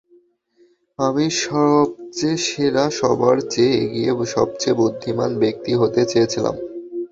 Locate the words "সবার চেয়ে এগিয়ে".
2.99-4.11